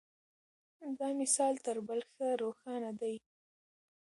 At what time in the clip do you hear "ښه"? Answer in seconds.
2.11-2.27